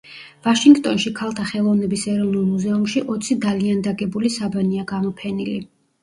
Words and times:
ვაშინგტონში 0.45 1.09
ქალთა 1.17 1.43
ხელოვნების 1.49 2.05
ეროვნულ 2.13 2.47
მუზეუმში 2.53 3.03
ოცი 3.15 3.37
დალიანდაგებული 3.43 4.31
საბანია 4.37 4.87
გამოფენილი. 4.93 5.59